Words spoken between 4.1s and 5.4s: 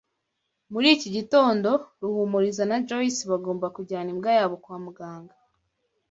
imbwa yabo kwa muganga.